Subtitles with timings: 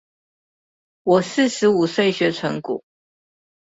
[1.03, 2.83] 我四十五歲學存股